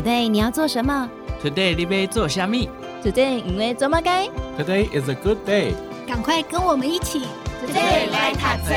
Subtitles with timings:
[0.00, 1.10] Today 你要做什么
[1.44, 2.70] ？Today 你要做虾米
[3.04, 4.26] ？Today 因为做么该
[4.58, 5.74] ？Today is a good day。
[6.08, 7.20] 赶快跟我们一起
[7.62, 8.72] ，Today 来塔册。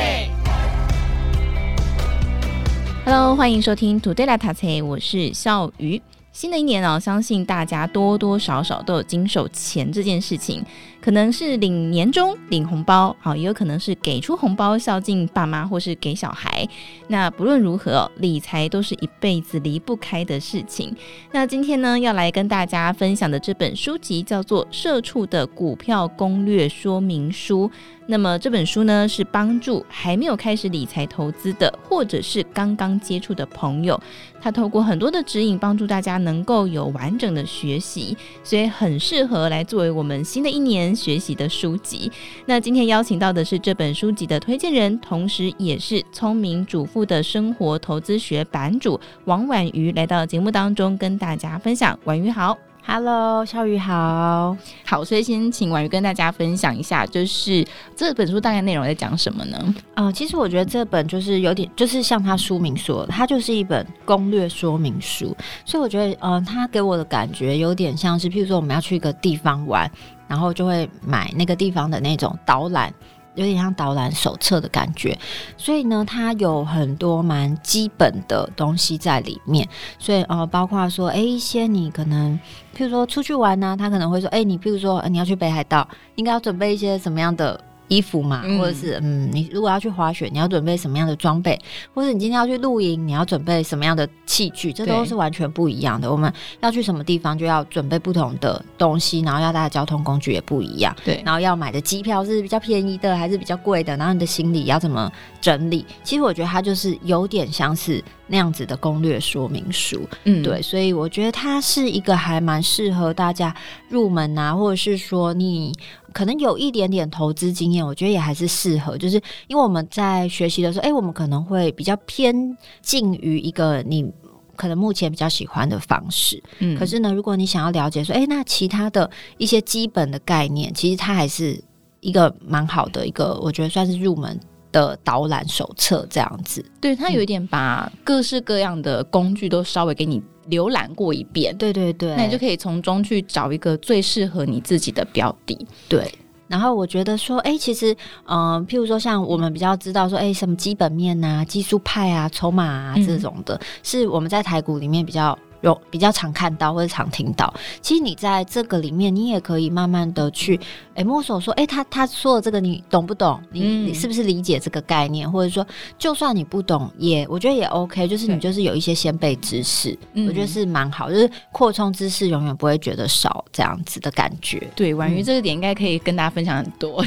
[3.05, 6.01] Hello，欢迎收听 Today 来塔册，我是笑鱼。
[6.33, 10.65] 新的一年哦，相信大家多多少少都有经手钱这件事情。
[10.99, 16.67] 可能是领年终领红包，好，也有可能是给出红包孝敬爸妈，或是给小孩。
[17.07, 20.95] 那不论如何，理财都是一辈子离不开的事情。
[21.31, 27.69] 那今天呢，要来跟大家分享的这本书籍叫做《社畜的股票攻略说明书》。
[28.05, 34.01] 那么这本书呢，是帮助还没有开始理财投资的，或者是刚刚接触的朋友，
[34.43, 40.93] 他透过很多的指引，帮助大家能够有完整的学习，所以很适合来作为我们新的一年。
[40.93, 42.11] 学习的书籍。
[42.45, 51.97] 那今天邀请到的是这本书籍的推荐人，同时也是聪明主妇的生活投资学版主王婉瑜，来到节目当中跟大家分享。
[52.05, 52.57] 婉瑜好。
[52.85, 59.75] Hello，笑鱼好，好，所以先请婉瑜跟大家分享一下，就是这本书大概内容在讲什么呢？
[59.95, 69.89] 呃，其实我觉得这本就是有点，就是像它书名说，它就是一本攻略说明书，所以我觉得，嗯、呃，它给我的感觉有点像是，譬如说我们要去一个地方玩，
[70.27, 72.93] 然后就会买那个地方的那种导览。
[73.35, 75.17] 有点像导览手册的感觉，
[75.57, 79.67] 所以呢，它有很多蛮基本的东西在里面。
[79.97, 82.39] 所以呃，包括说，哎，一些你可能，
[82.75, 87.59] 譬如说出去玩呢、他可能会说，哎，你譬如说，你要去北海道，应该要准备一些什么样的
[87.93, 91.59] 衣服嘛，或者是嗯，你如果要去滑雪，你要准备什么样的装备，
[91.93, 96.11] 或者你今天要去露营，你要准备什么样的器具，这都是完全不一样的。
[96.11, 100.95] 我们要去什么地方，就要准备不同的东西，然后要带的交通工具也不一样。
[101.05, 105.85] 对，然后要买的机票是比较便宜的还是比较贵的，然后你的行李要怎么整理？
[106.03, 110.07] 其实我觉得它就是有点像是那样子的攻略说明书。
[110.23, 113.55] 嗯，对，所以我觉得它是一个还蛮适合大家
[113.89, 115.73] 入门啊，或者是说你。
[116.13, 118.95] 可能有一点点投资经验，我觉得也还是适合。
[118.95, 124.07] 就是因为我们在学习的时候，哎，我们可能会比较偏近于一个你
[124.55, 126.39] 可能目前比较喜欢的方式。
[126.59, 131.59] 嗯，可是呢，如果你想要了解说，哎，那其他的一些基本的概念，其实它还是
[131.99, 134.39] 一个蛮好的一个，我觉得算是入门
[134.73, 136.65] 的导览手册这样子。
[136.81, 140.21] 对，它有一点把各式各样的工具都稍微给你。
[140.49, 145.57] 浏览过一遍，对对对，那你就可以从中去找一个最适合你自己的标的。
[145.87, 146.13] 对，
[146.49, 147.93] 然后我觉得说，哎，其实，
[148.25, 155.39] 嗯、呃，譬如说像我们比较知道说，哎，什么基本面啊、技术派啊、筹码啊这种的，嗯、是我们在台股里面比较。
[155.63, 157.51] 有比较常看到或者常听到，
[157.81, 160.59] 其实你在这个里面，你也可以慢慢的去
[160.95, 163.41] 诶摸索说，诶他他说的这个你懂不懂？
[163.49, 165.29] 你、嗯、你是不是理解这个概念？
[165.31, 165.65] 或者说，
[165.97, 169.97] 就算你不懂，也我觉得也 OK，就是你就是有一些先辈知识，
[170.27, 174.61] 我觉得是蛮好，就是扩充知识永远不会觉得少这样子的感觉。
[174.75, 177.01] 对，婉瑜这个点应该可以跟大家分享很多，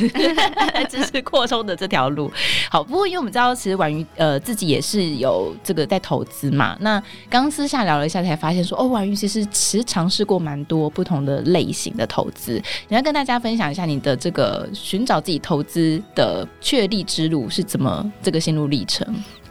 [0.89, 2.33] 知 识扩充的这条路。
[2.71, 8.46] 好，不过因为我们知道，其实婉瑜呃自己也是有这个在投资嘛，那刚私下聊了一下才发。
[8.47, 19.05] 发现说哦，婉瑜其实其实尝试过蛮多不同的类型的投资，你要跟大家分享一下你的这个寻找自己投资的确立之路是怎么这个心路历程。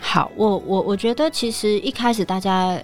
[0.07, 2.79] 好，我我我觉得其实一开始大家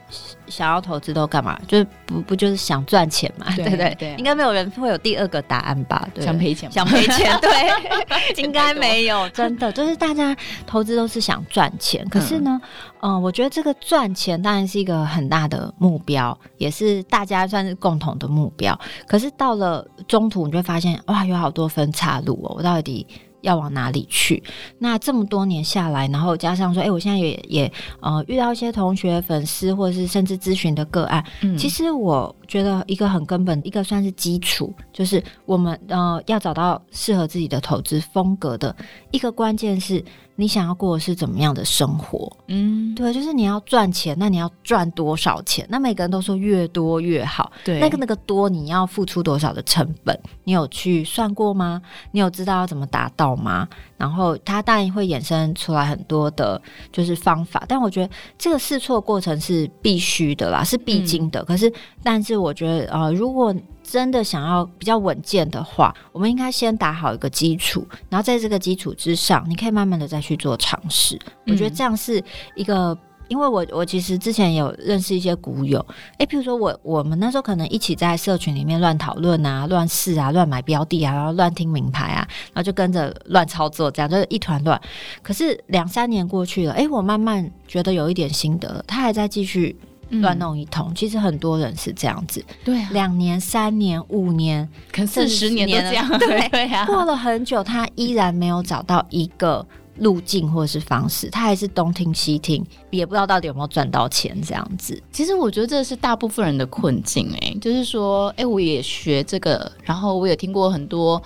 [0.48, 1.58] 想要投资都干嘛？
[1.68, 3.96] 就是不不就是想赚钱嘛，对不对？
[4.00, 6.06] 对，应该没有人会有第二个答案吧？
[6.16, 7.52] 对，想赔钱，想赔钱， 对，
[8.44, 12.04] 应该没有，真的就是大家投资都是想赚钱。
[12.10, 12.60] 可是呢，
[13.02, 18.78] 嗯、呃，我觉得这个赚钱当然是一个很大的目标，也是大家算是共同的目标。
[19.08, 23.06] 可是到了中途，你就会发现哇，有好多分岔路哦，我到底。
[23.42, 24.42] 要往哪里去？
[24.80, 31.24] 那这么多年下来，然后加上说，哎、欸，我现在也也呃遇到一些同学、粉丝，或者是甚至咨询的个案。
[31.42, 38.76] 嗯，其实我觉得一个很根本，一个算是基础，就是我们呃要找到适合自己的投资风格的
[39.12, 40.04] 一个关键是。
[40.42, 42.36] 你想要过的是怎么样的生活？
[42.48, 45.64] 嗯，对，就是你要赚钱，那你要赚多少钱？
[45.70, 47.52] 那每个人都说越多越好。
[47.64, 50.20] 对，那个那个多，你要付出多少的成本？
[50.44, 51.80] 你有去算过吗？
[52.10, 53.68] 你有知道要怎么达到吗？
[53.98, 56.60] 然后它当然会衍生出来很多的，
[56.92, 57.64] 就是方法。
[57.68, 61.40] 但我觉得这个试错过程是必须的啦，是必经的。
[61.42, 61.72] 嗯、可是，
[62.02, 63.54] 但是我觉得，呃，如果
[63.92, 71.20] 真的想要比较稳健的话，我们应该先打好一个基础，然后在这个基础之上，你可以慢慢的再去做尝试。
[71.46, 72.24] 嗯、我觉得这样是
[72.56, 72.98] 一个，
[73.28, 75.86] 因为我我其实之前有认识一些股友，
[76.20, 84.82] 诶，譬如说我我们那时候可能一起在社群里面乱讨论啊、乱试啊、乱买标的啊、然后乱听名牌啊，然后就跟着乱操作，这样就是一团乱。
[85.22, 89.76] 可是两三年过去了，诶，我慢慢觉得有一点心得，他还在继续。
[90.20, 90.90] 乱弄一通。
[90.90, 94.68] 嗯、其实很多人是这样子，对、啊，两年、三年、五年，
[95.08, 96.86] 四十年都这样， 对对呀。
[96.86, 99.66] 过了很久，他依然没有找到一个
[99.98, 105.02] 路径或者是方式，他还是东听西听，也不知道到底有没有赚到钱这样子。
[105.12, 111.22] 其实我觉得这是大部分人的困境、欸，哎，就是说，哎、欸，我也学这个，然后我也听过很多。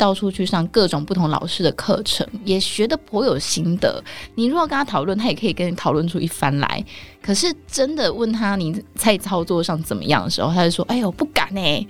[0.00, 4.02] 到处去上各种不同老师的课程，也学的颇有心得。
[4.34, 6.82] 你如果跟他讨论，他也可以跟你讨论出一番来。
[7.22, 11.86] 可是真的问他你在操作上怎么样的时候，他就说：“哎呦，不敢呢、 欸，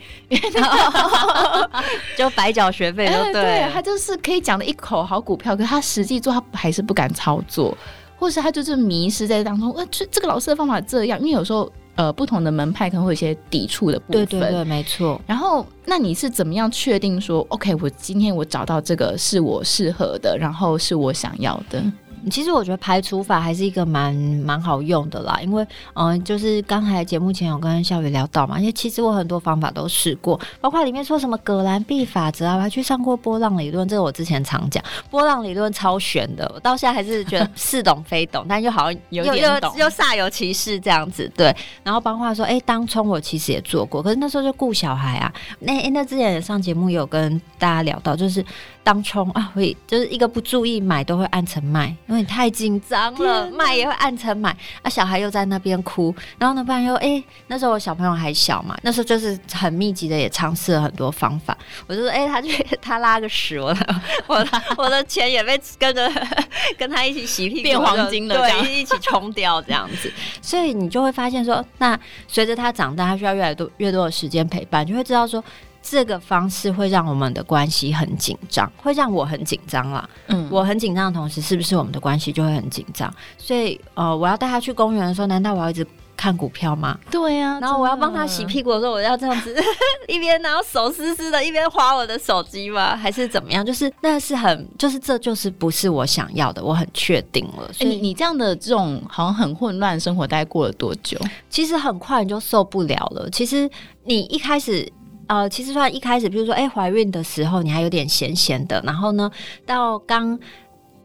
[2.18, 7.78] 就白缴学费。”对，对，他就是可以讲的一口好股票，可是他实际做他还是不敢操作，
[8.18, 9.72] 或是他就是迷失在当中。
[9.74, 11.70] 呃，这这个老师的方法这样，因为有时候。
[12.00, 14.24] 呃，不同的门派可能会有一些抵触的部分。
[14.24, 15.20] 对对对，没错。
[15.26, 21.82] 然后，那你是怎么样确定说，OK，我今天我找到这个是我适合的，然后是我想要的？
[22.28, 25.62] 其实我觉得排除法还是一个蛮蛮好用的啦，因为
[25.94, 41.54] 嗯、呃，就是刚才节目前有跟小雨聊到嘛，因为其实我很多方法都试过，包括里面说什么葛兰碧法则啊，我还去上过波浪理论，这个我之前常讲，波浪理论超玄的，我到现在还是觉得似懂非懂，但又好像有点懂，又又煞有其事这样子，对。
[41.82, 48.44] 然后包括说，哎、欸，当冲我其实也做过，可是那时候就顾小孩啊，那、欸、那之前也上节目也有跟大家聊到，就是。
[48.82, 54.50] 当冲啊，会就是一个不注意买都会按成卖，因为你太紧张了，卖也会按成买。
[54.82, 61.56] 啊，小孩又在那边哭，然后呢，不然又哎、欸，那时候我小朋友还小嘛，那时候就是很密集的也尝试了很多方法。
[61.86, 66.10] 我就说，哎、欸，他去 他拉个屎，我的我的我的钱也被跟着
[66.76, 70.12] 跟他一起洗屁股变黄金了，对，一起冲掉这样子。
[70.42, 71.96] 所以你就会发现说，那
[72.26, 75.42] 随着他长大，他需要越来越多越多的时间陪伴，就会知道说。
[75.82, 80.08] 这个方式会让我们的关系很紧张，会让我很紧张啦。
[80.26, 83.12] 嗯，我很紧张的同时，是不是我们的关系就会很紧张？
[83.38, 85.86] 所以，呃，我要带他去公园的时候，难道我要一直
[86.16, 86.98] 看股票吗？
[87.10, 87.60] 对呀、啊。
[87.60, 89.56] 然后我要帮他洗屁股的时候，我要这样子
[90.06, 92.94] 一边然后手湿湿的，一边划我的手机吗？
[92.94, 93.64] 还是怎么样？
[93.64, 97.72] 就是那是很，就是这就是不是我想要的，我很确定了。
[97.72, 101.18] 所以、欸、你你这样的这种好像很混乱的生活，大概过了多久？
[101.48, 103.28] 其实很快你就受不了了。
[103.30, 103.68] 其实
[104.04, 104.92] 你一开始。
[105.30, 109.30] 呃，其实算一开始，比如说，哎，怀孕的时候你还有点闲闲的，然后呢，
[109.64, 110.36] 到刚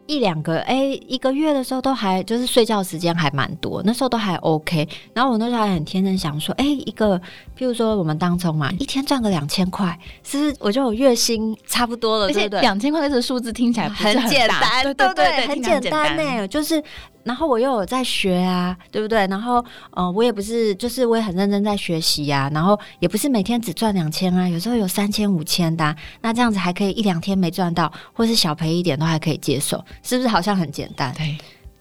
[0.08, 4.88] 一两个，哎，一个月的时候都还就是睡觉时间还蛮多，那时候都还 OK。
[5.14, 7.20] 然后我那时候还很天真想说，哎，一个，
[7.58, 12.26] 譬如说我们当中嘛，一天赚个两千块，是不是我就有月薪差不多了？
[12.26, 12.48] 而且？
[12.48, 16.82] 两千块这个数字听起来很，很简单，对对对，对，很简单呢，就是。
[17.24, 19.26] 然后我又有在学啊，对不对？
[19.26, 19.58] 然后，
[19.96, 22.50] 嗯、呃，我也不是，就是我也很认真在学习呀、啊。
[22.54, 25.96] 然后也不是每天只赚两千啊，有时候有三千、五千的、啊。
[26.20, 30.28] 那这样子还可以一两天没赚到，或是小赔一点都还可以接受，是不是？
[30.28, 31.36] 好像很简单，对，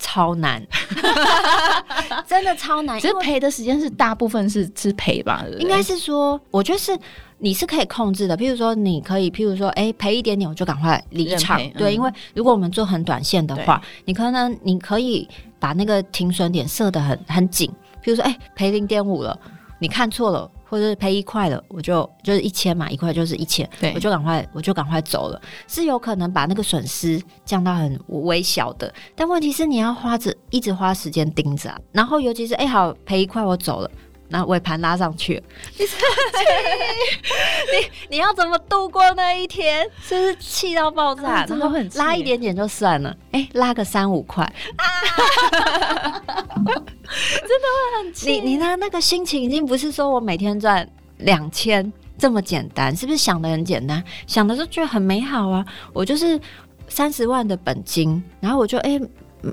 [0.06, 0.62] 超难，
[2.28, 3.00] 真的超难。
[3.00, 5.42] 其实赔的时间是大部分是是赔吧？
[5.44, 6.98] 对对应该是说，我觉得是。
[7.38, 11.62] 你是可以控制的，譬如说，你可以，譬如说，哎，赔一点点，我就赶快离场。
[11.62, 15.28] 嗯、对，因为如果我们做很短线的话，你可能你可以
[15.60, 17.70] 把那个停损点设的很很紧。
[18.02, 19.38] 譬如说，哎，赔零点五了，
[19.80, 28.94] 你看错了，或者是赔一块了，我就就是一千嘛，一块就是一千，对，我就赶快我就赶快走了，是有可能把那个损失降到很微小的。
[29.16, 33.92] 但问题是，你要花着一直花时间盯着、啊，然后尤其是哎，好赔一块，我走了。
[34.36, 35.42] 那尾盘拉上去，
[35.80, 35.86] 你
[37.72, 39.90] 你你要怎么度过那一天？
[40.02, 41.46] 是不是气到爆炸？
[41.46, 44.84] 嗯、真的很拉一点点就算了，哎、欸，拉个三五块，啊、
[46.28, 48.30] 真的会很气。
[48.30, 48.76] 你你呢？
[48.76, 50.86] 那个心情已经不是说我每天赚
[51.20, 54.04] 两千这么简单，是不是想的很简单？
[54.28, 55.66] 想的就觉得很美好啊！
[55.94, 56.38] 我就是
[56.90, 59.02] 三十万的本金，然后我就哎、欸、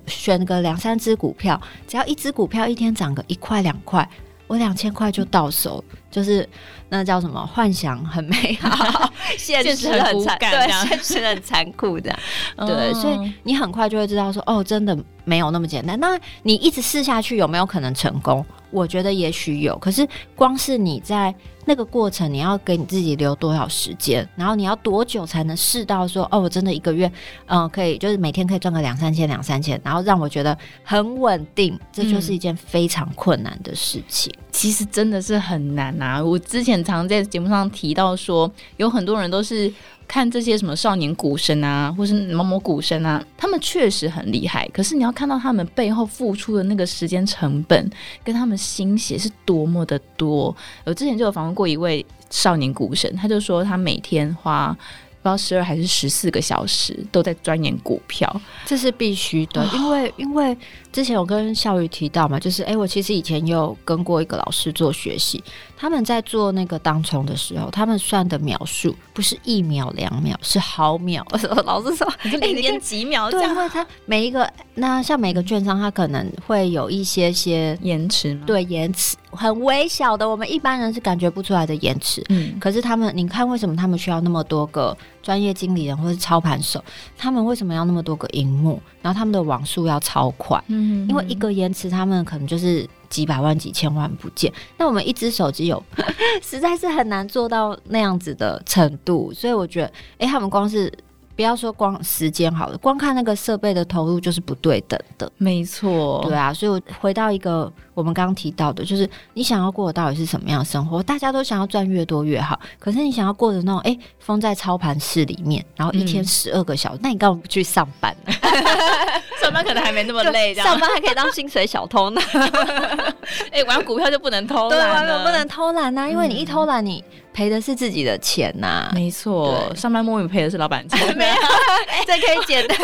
[0.08, 4.08] 选个两三只股票，只要一只股票一天涨个一块两块。
[4.46, 6.46] 我两千块就到手，就是
[6.88, 7.44] 那叫什么？
[7.46, 12.14] 幻想很美好， 现实很残，对， 现实很残酷的，
[12.56, 15.98] 对，所以你很快就会知道说，哦，真的没有那么简单。
[15.98, 18.44] 那你一直试下去，有没有可能成功？
[18.70, 21.34] 我觉得也许有，可是光是你在
[21.66, 27.06] 那个过程，你要给你自己留多少时间，然后你要多久才能试到说，哦，我真的一个月，
[27.46, 34.32] 嗯、呃，可以，就是每天可以赚个两三千、两三千，然后让我觉得很稳定，这就是一件非常困难的事情。
[34.38, 36.24] 嗯、其实真的是很难啊！
[36.24, 39.70] 我之前常在节目上提到说，有很多人都是。
[40.12, 44.68] 看这些什么少年股神啊，或是某某股神啊，他们确实很厉害。
[44.68, 47.90] 可是你要看到他们背后付出的那个时间成本，
[48.22, 50.54] 跟他们心血是多么的多。
[50.84, 54.76] 我之前就有访问过一位少年股神，他就说他每天花
[55.22, 60.56] 不知道十二还是十四个小时都在钻研股票，这是必须的，因为因为
[60.90, 65.42] 之前有跟笑宇提到嘛，就是哎、欸，我其实以前有跟过一个老师做学习，
[65.76, 71.24] 他们在做那个当冲的时候，他们算的秒数不是一秒两秒，是毫秒。
[71.64, 82.24] 老师说零点几秒这样，对，因为他每一个那像每个券商，他可能会有一些些延迟嘛，对，延迟很微小的，我们一般人是感觉不出来的延迟。
[82.28, 84.96] 嗯，可是他们，你看为什么他们需要那么多个？
[85.22, 86.84] 专业经理人或是操盘手，
[87.16, 88.82] 他们为什么要那么多个荧幕？
[89.00, 94.52] 然后他们的网速要超快，嗯，因为一个延迟，他们可能就是几百万、几千万不见。
[94.76, 95.80] 那我们一只手机有，
[96.42, 99.32] 实在是很难做到那样子的程度。
[99.32, 100.92] 所以我觉得，哎、欸，他们光是。
[101.34, 105.30] 不要说光时间好了，光看那个设备的投入就是不对等的。
[105.38, 111.02] 没错，对啊，所以我回到一个我们刚刚提到的，就是你想要过的到底是什么样的生活？
[111.02, 118.32] 大家都想要赚越多越好，可是你想要过的那种，哎、欸，封在操盘室里面，然后一天十二个小时，嗯、那你干嘛不去上班呢？
[119.40, 122.20] 上班可能还没那么累，上班还可以当薪水小偷呢。
[123.50, 127.02] 哎、欸，玩股票就不能偷懒，对，玩不能偷懒呐、啊，因为你一偷懒你。
[127.32, 131.34] 赔的是自己的钱呐、啊，没错，上班摸鱼赔的是老板钱， 没有，
[132.06, 132.74] 这可以剪的。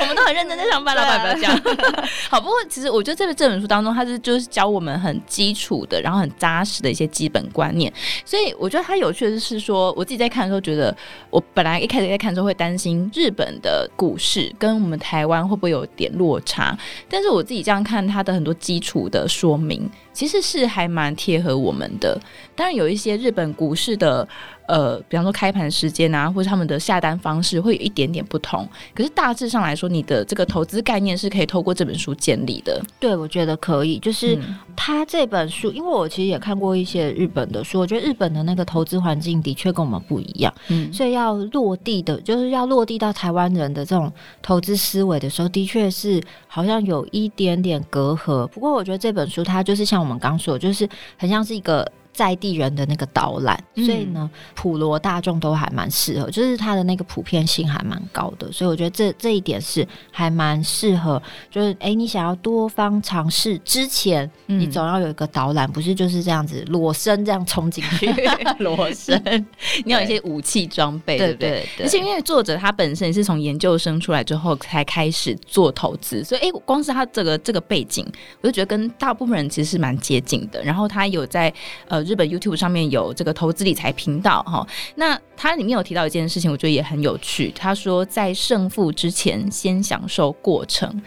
[0.00, 2.08] 我们都很认真在上班，老板不要这样。
[2.28, 7.92] 好，不过其实我觉得这个这本书当中，它是就是教我们很基础的，然后很扎实的一些基本观念。
[8.24, 10.94] 所以我觉得它有趣的是说，我自己在看的时候，觉得
[11.30, 16.76] 我本来一开始在看的时候会担心日本的股市跟我们台湾会不会有点落差，
[17.08, 19.88] 但是我自己这样看它的很多基础的说明。
[20.12, 22.20] 其实是还蛮贴合我们的，
[22.54, 24.28] 当然有一些日本股市的。
[24.66, 32.80] 呃，比方说开盘时间啊，或者他们的下单方式会有一点点不同，可是大致上来说，你的这个投资概念是可以透过这本书建立的。
[33.00, 33.98] 对，我觉得可以。
[33.98, 34.38] 就是
[34.76, 48.46] 他这本书，因为我其实也看过一些日本的书，我觉得日本的那个投资环境的确跟我们不一样，嗯，所以要落地的，就是要落地到台湾人的这种投资思维的时候，的确是好像有一点点隔阂。
[48.48, 51.86] 不过我觉得这本书它就是像我们刚说，就是很像是一个。
[52.12, 61.20] 在地人的那个导览，所以呢，普罗大众都还蛮适合，就是它的那个普遍性还蛮高的，所以我觉得这这一点是还蛮适合。
[61.50, 68.06] 就是哎、欸，你想要多方尝试之前，你总要有一个导览，不是就是这样子裸身这样冲进去，
[68.60, 69.46] 裸身，
[69.86, 71.86] 你要有一些武器装备，对不对，对？
[71.86, 78.06] 而且因为作者他本身也是从研究生出来之后才开始做投资，所以哎、欸，光是他这个这个背景，
[78.42, 80.62] 我就觉得跟大部分人其实是蛮接近的。
[80.62, 81.50] 然后他有在
[81.88, 82.01] 呃。
[82.02, 87.52] 日本 YouTube 上面有这个投资理财频道哈，那它里面有提到一件事情，我觉得也很有趣。
[87.54, 91.02] 他说，在胜负之前，先享受过程。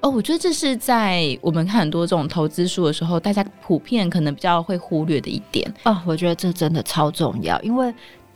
[0.00, 5.72] 哦，我觉得这是在我们看很多这种投资书的时候，大家普遍可能比较会忽略的一点。
[5.84, 7.90] 哦，我觉得这真的超重要，因为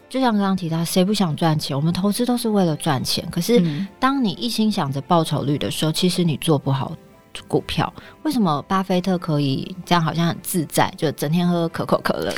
[0.08, 1.76] 就像刚刚提到，谁不想赚钱？
[1.76, 3.22] 我们投资都是为了赚钱。
[3.30, 3.62] 可是，
[4.00, 6.96] 当你一心想着报酬率的时候，其实你做不好。
[7.46, 7.92] 股票
[8.22, 10.02] 为什么巴菲特可以这样？
[10.02, 12.32] 好像很自在，就整天喝可口可乐。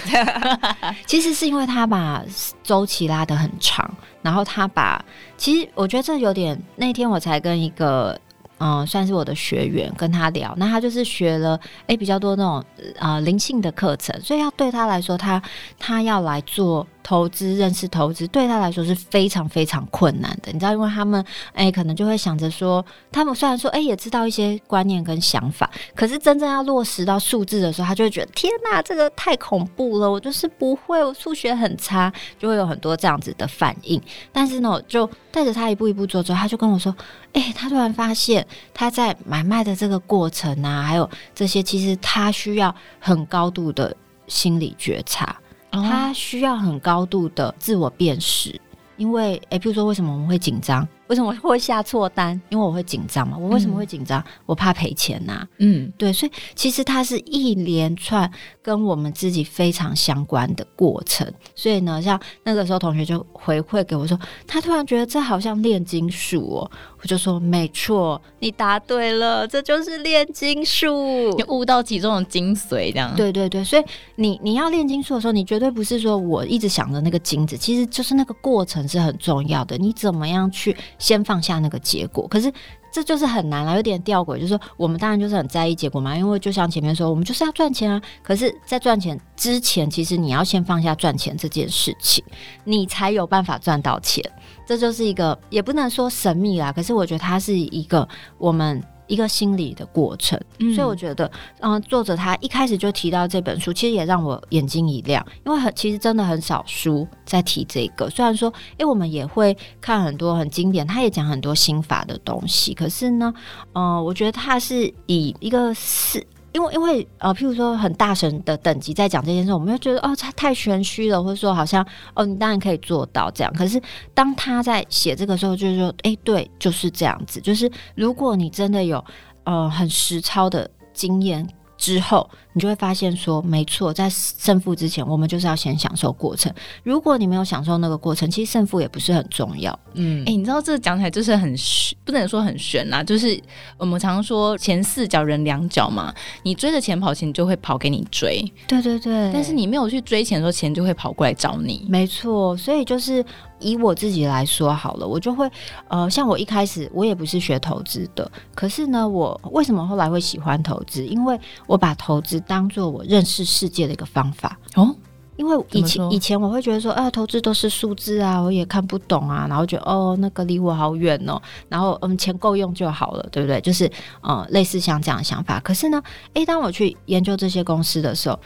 [1.07, 2.23] 其实是因为他把
[2.63, 3.89] 周期拉得很长，
[4.23, 5.03] 然后他把……
[5.37, 6.61] 其实我觉得这有点……
[6.77, 8.19] 那天我才跟一个
[8.61, 12.65] 嗯，算是我的学员跟他聊，那他就是学了诶比较多那种
[12.99, 15.43] 啊灵性的课程，所以要对他来说，他
[15.79, 16.87] 他要来做。
[17.03, 21.25] 投资认识投资对他来说是非常非常困难的，你知道，因为他们
[21.55, 34.01] 哎、可能就会想着说，他们虽然说哎、也知道一些观念跟想法，可是真正要落实到数字的时候，他就会觉得天哪，这个太恐怖了，我就是不会，我数学很差，就会有很多这样子的反应。
[34.31, 36.95] 但是呢，就带着他一步一步做之后，他就跟我说，
[37.33, 45.37] 哎、他突然发现他在买卖的这个过程啊，还有这些，其实他需要很高度的心理觉察。
[45.73, 48.61] 他需要很高度的自我辨识，
[48.97, 50.87] 因为，诶、欸，比如说，为什么我们会紧张？
[51.11, 52.41] 为什么会下错单？
[52.51, 53.37] 因为我会紧张嘛。
[53.37, 54.21] 我为什么会紧张？
[54.21, 55.49] 嗯、我怕赔钱呐、啊。
[55.59, 58.31] 嗯，对，所以其实它是一连串
[58.63, 61.27] 跟我们自己非常相关的过程。
[61.57, 66.71] 所以呢，像那个时候同学就回馈给我说，他突然觉得这好像炼金术哦。
[67.03, 73.17] 我就说没错，你答对了，这就是炼金术，你悟到其中的精髓，这样。
[73.17, 73.83] 对对对，所以
[74.17, 79.79] 你你要炼金术的时候，你绝对不是说我一直想着那个金子，其实就是那个过程是很重要的。
[79.79, 82.29] 你怎么样去先放下那个结果？
[82.29, 82.53] 可是
[82.93, 84.37] 这就是很难了，有点吊诡。
[84.37, 88.01] 就是说，我们当然就是很在意结果嘛，因为就像前面说，我们就是要赚钱啊。
[88.23, 92.23] 可是，在赚钱之前，其实你要先放下赚钱这件事情，
[92.63, 94.25] 你才有办法赚到钱。
[94.67, 98.07] 这就是一个，也不能说神秘啦，可是我觉得它是一个
[98.39, 100.41] 我们一个心理的过程。
[100.59, 108.09] 嗯、所以我觉得，嗯、呃，作者他一开始就提到这本书，其实也让我眼睛一亮，因为很其实真的很少书在提这个。
[108.09, 113.35] 虽然说，哎，我们也会看很多很经典，他也讲很多心法的东西，可是呢，
[113.75, 116.25] 嗯、呃，我觉得他是以一个是。
[116.53, 123.53] 因为因为呃，譬如说很大神的等级在讲这件事，我们就觉得哦，他太玄虚了，或者说好像哦，你当然可以做到这样。
[123.55, 123.81] 可是
[124.15, 127.41] 当他在写这个时候，就是说，哎，对，就是这样子。
[127.41, 129.05] 就是如果你真的有
[129.45, 131.47] 呃很实操的经验。
[131.81, 136.53] 之后，你就会发现说，没错，在胜负之前，我们就是要先享受过程。
[136.83, 139.79] 如果你没有享受那个过程，其实胜负也不是很重要。
[139.95, 143.41] 嗯，哎、欸，你知道这个讲起来就是很玄，不能说很悬啦，就是
[143.77, 148.45] 我们常说前四脚人两脚嘛，你追着钱跑，钱就会跑给你追。
[148.67, 151.87] 对对对，但是你没有去追钱的时候，钱就会跑过来找你。
[151.89, 153.25] 没错，所以就是。
[153.63, 155.47] 以我自己来说好了，我就会，
[155.89, 161.05] 呃，像我一开始我也不是学投资的，可是呢，我为什么后来会喜欢投资？
[161.05, 164.95] 因为我把投资当做我认识世界的一个方法哦。
[165.37, 173.59] 因为以前以前我会觉得说，啊，投资都是数字啊，我也看不懂啊，然后觉得哦，那个离我好远哦，然后嗯，钱够用就好了，对不对？
[173.63, 175.59] 就是呃，类似像这样的想法。
[175.61, 176.03] 可是呢，
[176.35, 178.39] 诶，当我去研究这些公司的时候，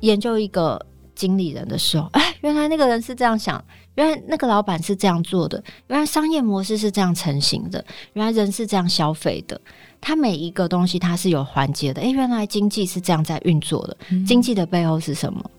[0.00, 0.80] 研究一个
[1.16, 3.64] 经理人的时候，哎，原来那个人是这样想。
[3.96, 9.58] 原来那个老板是这样做的，原来商业模式是这样成型的，原来人是这样消费的，
[10.06, 12.00] 它每一个东西它是有环节的。
[12.00, 15.50] 诶，原来经济是这样在运作的，嗯、经济的背后是什么？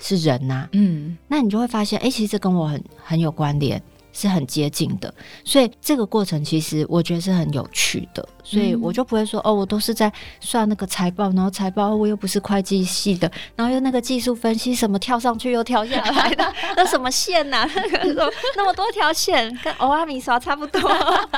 [0.00, 0.68] 是人呐、啊。
[0.72, 3.80] 嗯，那你就会发现，诶，其实这跟我很很有关联。
[4.16, 5.12] 是很接近的，
[5.44, 17.70] 所以这个过程其实我觉得是很有趣的，所以我就不会说哦，我都是在算那个财报，然后财报我又不是会计系的，然后又那个技术分析什么跳上去又跳下来的， 那什么线呐、啊？
[17.74, 20.80] 那 个那么多条线，跟欧阿米刷差不多，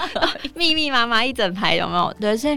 [0.55, 2.15] 密密麻麻一整排有没有？
[2.21, 2.57] 对，所以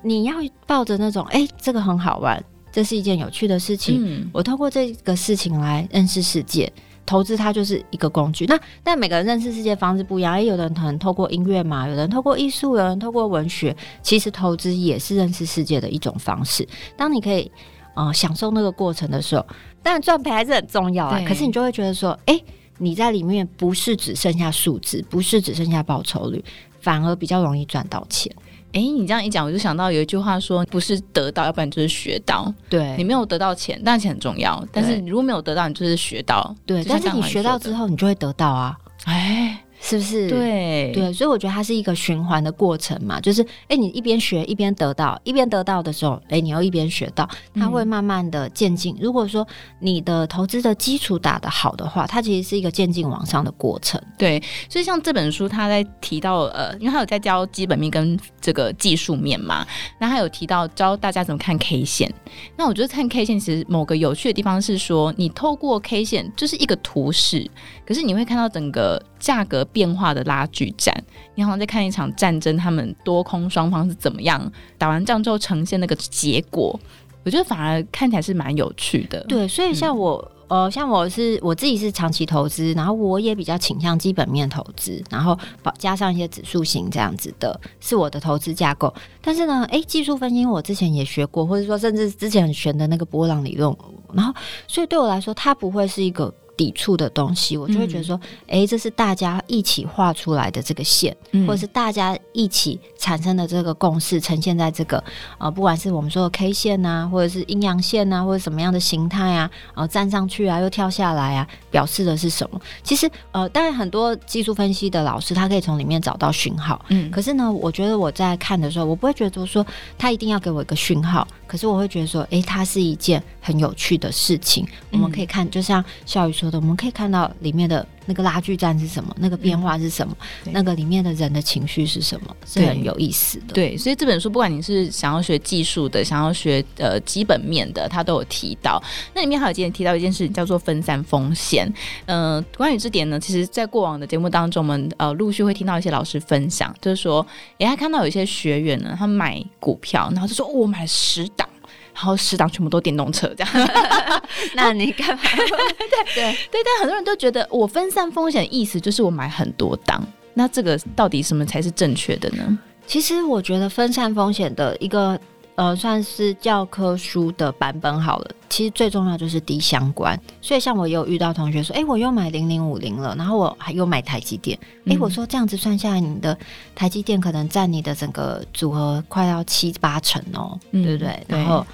[0.00, 0.36] 你要
[0.66, 6.72] 抱着那种哎，这个很好玩，这是一件有趣的事情，嗯、我透过这个事情来认识世界。
[7.10, 10.40] 投资它就是一个工具，那但每个人认识世界方式不一样。
[10.40, 13.76] 也，有的人可能透过音乐嘛，有人透过艺术，有人透过文学。
[14.00, 16.64] 其实投资也是认识世界的一种方式。
[16.96, 17.50] 当你可以
[17.96, 19.44] 呃享受那个过程的时候，
[19.82, 21.20] 当然赚赔还是很重要啊。
[21.26, 22.44] 可是你就会觉得说，诶，
[22.78, 26.44] 你在里面不是只剩下数字，不是只剩下报酬率，
[26.80, 28.32] 反而比较容易赚到钱。
[28.72, 32.52] 哎，你这样一讲，我就想到有一句话说，不是得到，要不然就是学到。
[32.68, 34.64] 对，你没有得到钱，但钱很重要。
[34.72, 36.54] 但是你如果没有得到，你就是学到。
[36.64, 38.76] 对，但是你学到之后，你就会得到啊。
[39.04, 39.58] 哎。
[39.80, 40.28] 是不是？
[40.28, 48.94] 对对，所以我觉得它是一个循环的过程嘛，就是哎，你一边学一边得到，一边得到的时候，哎，你要一边学到，它会慢慢的渐进。
[48.96, 49.46] 嗯、如果说
[49.80, 54.00] 你的投资的基础打得好的话，它其实是一个渐进往上的过程。
[54.18, 59.66] 对，所以像这本书，他在提到呃，因为他有在教基本面跟这个技术面嘛，
[59.98, 62.12] 那他有提到教大家怎么看 K 线。
[62.56, 67.50] 那我觉得看 K 线其实某个有趣的地方是说，你透过 K 线就是一个图示，
[67.86, 70.94] 可是你会看到整个价格变化的拉锯战，
[71.34, 76.78] 你好像在看一场战争，他们多空双方是怎么样打完仗之后呈现那个结果，
[77.24, 79.20] 我觉得反而看起来是蛮有趣的。
[79.24, 80.16] 对，所以像我，
[80.48, 85.38] 嗯、呃，像我是我自己是长期投资，然后我也比较倾向基本面投资，然后
[85.78, 88.92] 加上一些指数型这样子的，是我的投资架构。
[89.22, 93.74] 但是呢，诶，技术分析我之前也学过，或者说甚至之前很玄的那个波浪理论，
[94.12, 94.34] 然后
[94.66, 96.32] 所以对我来说，它不会是一个。
[96.60, 105.02] 抵触的东西，我就会觉得说，哎、嗯欸，这是大家一起画出来的这个线，嗯、或者是大家一起产生的这个共识，呈现在这个
[105.38, 112.60] 呃，不管是我们说的 K 线啊，或者是阴阳线啊，或者什么样的形态啊，然后站上去啊，又跳下来啊，表示的是什么？
[112.82, 126.56] 其实呃，当然很多技术分析的老师，他可以从里面找到讯号，嗯，可是呢，我觉得我在看的时候，我不会觉得说他一定要给我一个讯号，可是我会觉得说，哎、欸，它是一件很有趣的事情，嗯、我们可以看，就像笑宇说的。
[126.60, 133.54] 我们可以看到里面的那个拉锯战是什么，那个变化是什么，嗯、那个里面的人的情绪是什么，是很有意思的。
[133.54, 138.82] 对，所以这本书不管你是想要学技术的，想要学呃基本面的，他都有提到。
[139.14, 141.72] 那里面还有今天提到一件事情，叫做分散风险。
[142.06, 147.24] 嗯、呃，关于这点呢，其实在过往的节目当中，我们呃陆续会听到一些老师分享，就是说，
[147.58, 151.48] 哎，他看到有一些学员呢，他买股票，然后就说，哦、我买了十档。
[151.94, 153.70] 然后十档全部都电动车，这样，
[154.54, 155.22] 那你干嘛？
[155.34, 160.02] 对对对，但很多人都觉得我分散风险的意思就是我买很多档，
[160.34, 162.58] 那这个到底什么才是正确的呢？
[162.86, 165.18] 其实我觉得分散风险的一个
[165.54, 168.30] 呃算是教科书的版本好了。
[168.48, 176.36] 其实最重要就是低相关，所以像我有遇到同学说，哎，我又买零零五零了，然后我还又买台积电，哎、嗯，我说这样子算下来，你的
[176.74, 181.24] 台积电可能占你的整个组合快要七八成哦，嗯、对不对？
[181.28, 181.64] 然后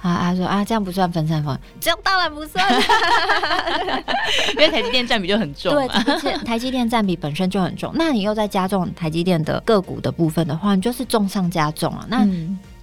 [0.00, 2.66] 啊，他说啊，这样不算分散风险，这样当然不算，
[4.56, 12.26] 因为台积电占比就很重，对，台积电占比本身就很重，那你又在加重台积电的个股的部分的话，你就是重上加重啊，那。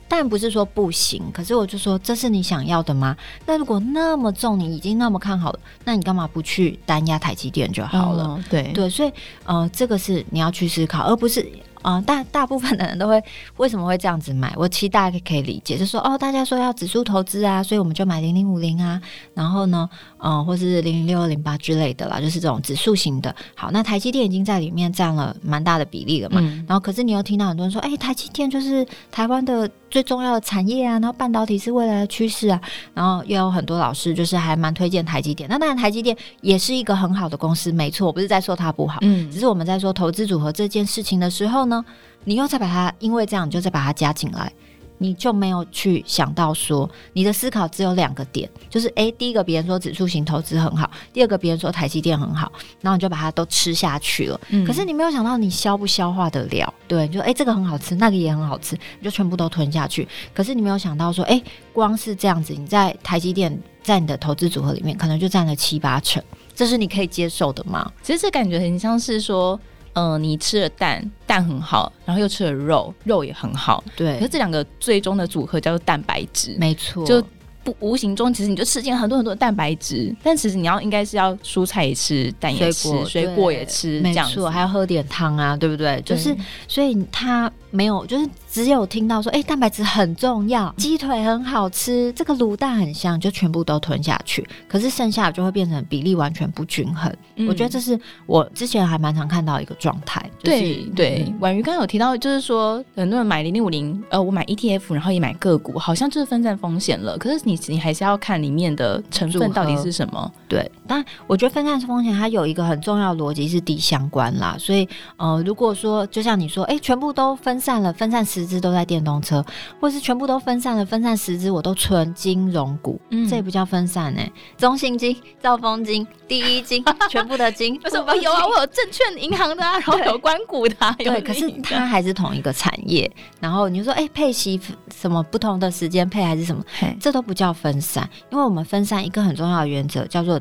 [0.10, 3.16] 嗯但不是说不行，可是我就说，这是你想要的吗？
[3.46, 8.24] 那如果那么重，你已经那么看好了，那你干嘛不去单压台积电就好了？
[8.24, 9.12] 哦、对对，所以
[9.46, 11.48] 呃，这个是你要去思考，而不是。
[11.82, 13.24] 啊、呃，大大部分的人都会
[13.56, 14.54] 为什么会这样子买？
[14.58, 19.02] 我其实大家可以理解，就是说哦，大家说要指数投资啊，所以我们就买零零五零啊，
[19.34, 23.36] 然后呢，嗯、呃，或是零零六二零八之类的啦，就是这种指数型的。
[23.56, 26.40] 好，那台积电已经在里面占了蛮大的比例了嘛。
[26.42, 32.62] 嗯、然后，可是你又听到很多人说，哎、欸，台积电就是台湾的最重要的产业啊，然后半导体是未来的趋势啊。
[32.94, 35.50] 然后又有很多老师就是还蛮推荐台积电。
[35.50, 41.84] 那当然，台积电也是一个很好的公司，没错，我不是在说它不好，嗯，只是我们在说投资组合这件事情的时候呢。
[42.26, 44.52] 你又再把它，因为这样，你就再把它加进来，
[45.00, 54.40] 你就没有去想到说，你的思考只有两个点，就是诶，第一个别人说指数型投资很好，第二个别人说台积电很好，然后你就把它都吃下去了。
[54.50, 56.74] 嗯，可是你没有想到你消不消化得了？
[56.88, 60.08] 对，就诶，这个很好吃，那个也很好吃，你就全部都吞下去。
[60.34, 66.22] 可是你没有想到说，诶，光是这样子，你在台积电在你的投资组合里面，可能就占了七八成，
[66.54, 67.90] 这是你可以接受的吗？
[68.04, 69.60] 其实这感觉很像是说。
[69.94, 74.16] 嗯、呃，你吃了蛋，蛋很好，然后又吃了肉，肉也很好，对。
[74.16, 77.06] 可是这两个最终的组合叫做蛋白质，没错。
[77.06, 77.24] 就
[77.62, 86.02] 不无形中，其实你就吃进很多很多的蛋白质，但其实你要应该是要蔬菜也吃，蛋也吃，水果，也吃，没错，还要喝点汤啊，对不对？
[86.02, 86.36] 对就是，
[86.68, 88.30] 所以它没有，就是。
[88.52, 94.44] 只有听到说，哎、欸，蛋白质很重要，鸡腿很好吃，这个卤蛋很香，就全部都吞下去。
[94.68, 97.16] 可是剩下就会变成比例完全不均衡。
[97.36, 100.20] 嗯、我觉得这是我之前还蛮常看到一个状态。
[100.40, 107.20] 就是、对对，婉瑜刚刚有提到，就是说很多人买零零五零，呃，我买 ETF，然后也买个股，好像就是分散风险了。
[107.20, 110.32] 可是你你还是要看里面的成分到底是什么。
[110.48, 114.56] 对，但我觉得分散风险它有一个很重要的逻辑是低相关啦。
[114.58, 119.46] 所以呃，如果说就像你说，哎、欸，全部都分散了，分散十只都在电动车，
[119.80, 124.32] 或是全部都分散了，分散十只我都存金融股，嗯，这也不叫分散呢、欸。
[124.58, 133.10] 中信金、兆丰金、第一金， 全部的金， 我有啊，我有证券银行的啊， 然后有关股的、啊，对，可是它还是同一个产业。
[133.40, 134.60] 然后你就说，哎、欸，配息
[134.96, 136.64] 什么不同的时间配还是什么，
[137.00, 140.40] 这都不叫分散，因为我们分散一个很重要的原则叫做。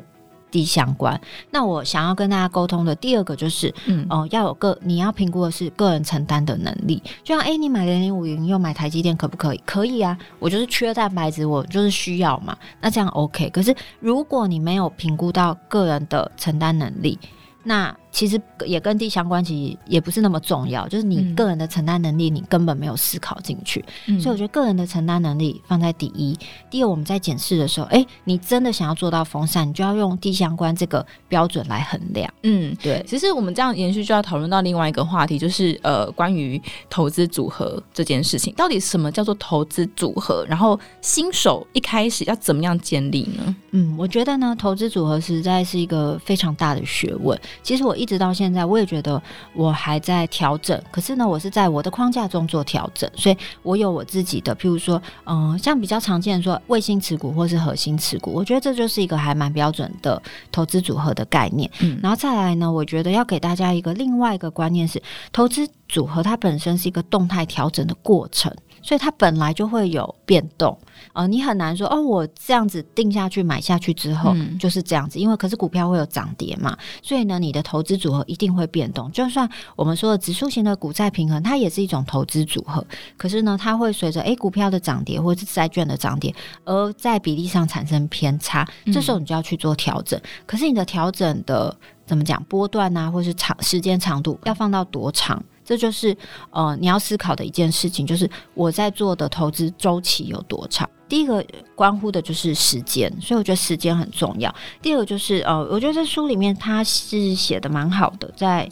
[0.51, 1.19] 低相关。
[1.51, 7.01] 那我想要跟大家沟通的第二个就是，嗯，哦、呃，要有个你要评估的是个人承担的能力。
[7.23, 9.61] 就像，哎、欸，你买零零五零又买台积电，可不可以？
[9.65, 12.57] 可以啊，我就是缺蛋白质，我就是需要嘛。
[12.81, 13.49] 那这样 OK。
[13.49, 17.17] 可是如果你没有评估到个人的承担能力，
[17.63, 20.87] 那其实也跟地相关，其实也不是那么重要。
[20.87, 23.85] 就是你个人的承担能力，你根本没有思考进去。
[24.07, 26.35] 嗯、所以我觉得个人的承担能力放在第一。
[26.71, 32.27] 第二，我们在检视的时候，哎、欸，你真的想要做到风扇，你就要用地相关这个标准来衡量。
[32.41, 33.03] 嗯，对。
[33.07, 40.43] 其实我们这样延续就要讨论到另外一个话题，就是呃，关于投资组合这件事情，到底什么叫做投资组合？
[40.49, 43.55] 然后新手一开始要怎么样建立呢？
[43.71, 47.39] 嗯，我觉得呢，投资组合实在是一个非常大的学问。
[47.61, 47.95] 其实我。
[47.99, 49.21] 一直到现在，我也觉得
[49.53, 50.81] 我还在调整。
[50.89, 61.69] 可是呢，我是在我的框架中做调整，所以我有我自己的，譬如说，嗯、呃，像比较常见的说卫星持股或是核心持股，我觉得这就是一个还蛮标准的投资组合的概念。
[61.81, 68.53] 嗯，然后再来呢，我觉得要给大家一个另外一个观念是，投资组合它本身是一个动态调整的过程。
[68.81, 70.77] 所以它本来就会有变动，
[71.13, 79.11] 呃，你很难说哦，我这样子定下去买下去之后就是这样子，嗯、因为可是股票会有涨跌嘛，所以呢，你的投资组合一定会变动。
[79.11, 82.85] 就算我们说的指数型的股债平衡，它也是一种投资组合，
[83.17, 86.33] 可是呢，它会随着诶股票的涨跌或者是债券的涨跌，
[86.65, 90.19] 而在比例上产生偏差，这时候你就要去做调整。
[90.19, 95.41] 嗯、可是你的调整的怎么讲波段啊，或是长时间长度要放到多长？
[95.69, 96.17] 这就是
[96.49, 100.89] 呃，你要思考的一件事情，就是我在做的投资周期有多长。
[101.07, 104.51] 第一个关乎的就是时间，所以我觉得时间很重要。
[104.81, 108.67] 第二个就是呃，我觉得这书里面它是写的蛮好的，在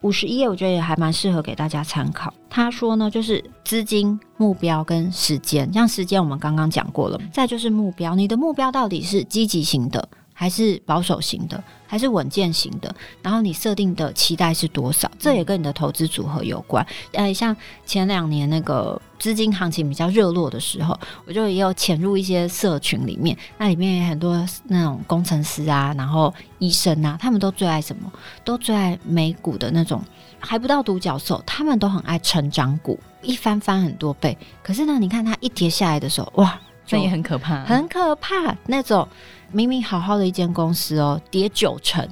[0.00, 2.32] 五十一页，我觉得也还蛮适合给大家参考。
[2.48, 5.70] 他说呢，就是资金、目标跟时间。
[5.74, 10.08] 像时间我们刚刚讲过了，再就是目标，你的目标到底是积极型的？
[10.40, 12.90] 还是保守型的，还是稳健型的？
[13.20, 15.10] 然后你设定的期待是多少？
[15.18, 16.86] 这也跟你的投资组合有关。
[17.12, 28.10] 呃，像前两年那个资金行情比较热络的时候，我就也有潜入一些社群里面，那里面也很多那种工程师啊，然后医生啊，他们都最爱什么？
[28.42, 30.02] 都最爱美股的那种
[30.38, 34.38] 还不到独角兽，他们都很爱成长股，一翻翻很多倍。
[34.62, 39.06] 可是呢，你看它一跌下来的时候，哇，这也很可怕，很可怕那种。
[39.52, 42.06] 明明好好的一间公司哦，跌九成，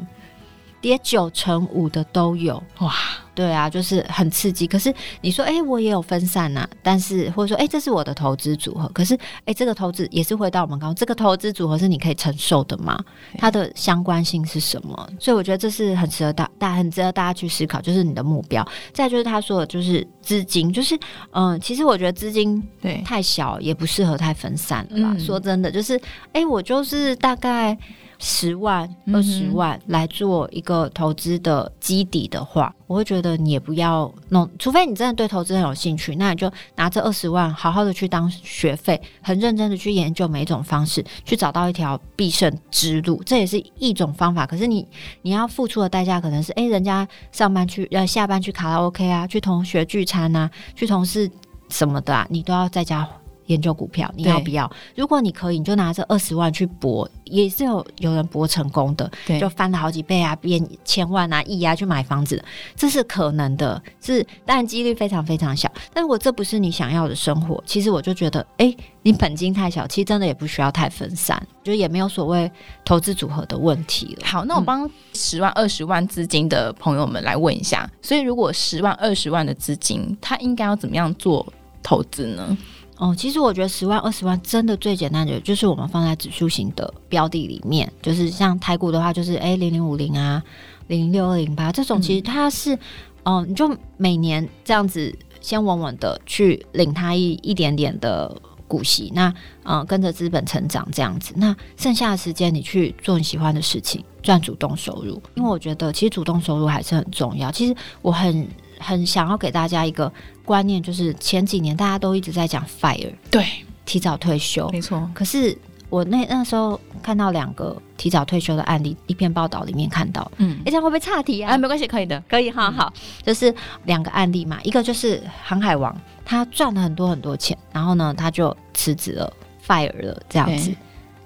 [0.81, 2.93] 跌九成五的都有哇！
[3.35, 4.67] 对啊，就是很刺激。
[4.67, 8.89] 可是你说，哎、欸，我也有分散呐、啊，但是或者说，哎、欸，这是我的投资组合。
[8.89, 12.99] 可是，哎、欸，这个投资也是回到我们刚刚，这个投资组合是你可以承受的吗？
[13.37, 15.09] 它的相关性是什么？
[15.21, 18.67] 所以我觉得这是很值得大大很值得大家去思考，就是你的目标。
[18.93, 20.97] 再就是他说的，就是资金，就是
[21.31, 25.17] 嗯、呃，其实我觉得资金对太小也不适合太分散了啦。
[25.17, 25.97] 说真的，就是
[26.33, 27.79] 哎、欸，我就是大概。
[28.19, 44.45] 十万、二十万来做一个投资的基底的话，我会觉得你也不要弄，除非你真的对投资很有兴趣，那你就拿这二十万好好的去当学费，很认真的去研究每一种方式，去找到一条必胜之路，这也是一种方法。
[44.45, 44.87] 可是你
[45.23, 51.31] 你要付出的代价可能是，诶，人家上班去呃下班去卡拉 OK 啊，去同学聚餐啊，去同事
[51.69, 53.09] 什么的啊，你都要在家。
[53.49, 54.71] 研究股票，你要不要？
[54.95, 62.43] 如果你可以，你就拿这二十万去搏，也是有有人搏成功的，对，就翻了好几倍啊，变千万啊、亿啊去买房子，
[62.77, 65.71] 这是可能的，是当然几率非常非常小。
[65.93, 72.51] 但如果这不是你想要的生活，其实我就觉得，哎、欸，你本金太小，其实真的也不需要太分散，就也没有所谓
[72.85, 74.27] 投资组合的问题了。
[74.27, 81.47] 好，那我帮十万、二十万资金的朋友们来问一下，所以如果十万、二十万的资金，他应该要怎么样做
[81.83, 82.57] 投资呢？
[82.99, 90.43] 哦，其实我觉得十万、二十万真的最简单的，就是我们放在指数型的标的里面，就是像台股的话，就是诶零零五零啊，
[90.89, 92.79] 零零六二零八这种，其实它是，哦、
[93.25, 99.29] 嗯呃，你就每年这样子先稳稳的去领它一一点点的股息，那
[99.63, 107.53] 嗯、呃，跟着资本成长这样子，那剩下的时间你去做你喜欢的事情，赚主动收入，因为我觉得其实主动收入还是很重要。
[107.53, 108.45] 其实我很。
[108.79, 110.13] 很想要给大家一个
[110.45, 113.45] 观念，就是前几年大家都一直在讲 fire，对，
[113.85, 115.09] 提早退休，没错。
[115.15, 115.57] 可是
[115.89, 121.51] 我那那时候看到两个提早退休的案例，一篇报道里面看到，嗯，哎，这样会不会岔题啊？
[121.51, 122.93] 哎，没关系，可以的，可以，好好。
[123.23, 129.33] 就是两个案例嘛，一个就是航海王，他赚了很多很多钱，然后呢，他就辞职了
[129.67, 130.75] ，fire 了，这样子。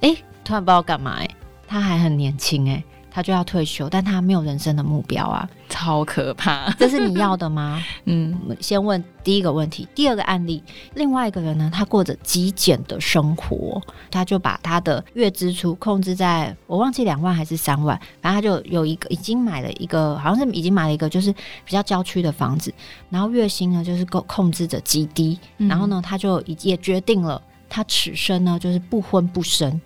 [0.01, 1.29] 哎，突然不知道干嘛，哎，
[1.67, 2.83] 他还很年轻，哎。
[3.13, 6.71] 他就要退休，但他没有人生的目标啊，超可怕！
[6.79, 7.79] 这是你要的吗？
[8.07, 9.87] 嗯，我们先问第一个问题。
[9.95, 10.63] 第二个案例，
[10.95, 13.79] 另外一个人呢，他过着极简的生活，
[14.11, 22.73] 他就把他的月支出控制在我忘记两万还是三万，反正他就有一个已经买了一个，好像是已经买了一个就是比较郊区的房子，
[23.11, 29.79] 然后月薪呢就是够控制着极低，嗯、然后呢他就也决定了，他此生呢就是不婚不生。